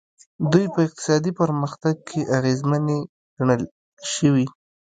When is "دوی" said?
0.51-0.65